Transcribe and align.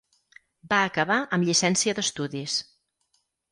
Va 0.71 0.79
acabar 0.91 1.17
amb 1.37 1.47
llicència 1.51 1.97
d'estudis. 2.01 2.59